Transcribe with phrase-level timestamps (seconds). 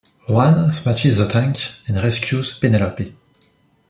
[0.27, 1.57] Juan smashes the tank
[1.87, 3.15] and rescues Penelope.